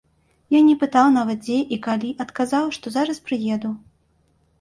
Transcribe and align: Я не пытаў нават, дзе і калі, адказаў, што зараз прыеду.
Я 0.53 0.59
не 0.67 0.71
пытаў 0.83 1.09
нават, 1.17 1.43
дзе 1.47 1.57
і 1.77 1.79
калі, 1.87 2.09
адказаў, 2.25 2.65
што 2.79 2.95
зараз 2.97 3.21
прыеду. 3.29 3.69